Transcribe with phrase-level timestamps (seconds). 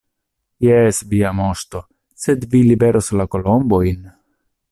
[0.67, 1.81] Jes, Via Moŝto,
[2.25, 4.03] sed vi liveros la kolombojn?